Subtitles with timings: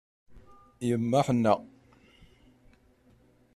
[0.87, 1.53] Yemma ḥenna.